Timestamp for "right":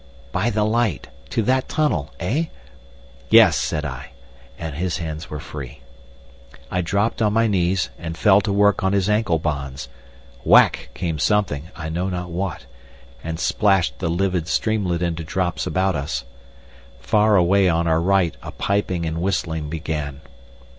18.01-18.35